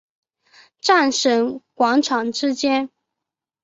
[0.79, 2.89] 战神广场之间。